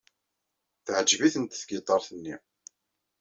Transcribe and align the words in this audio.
Teɛjeb-itent 0.85 1.57
tgiṭart-nni. 1.61 2.35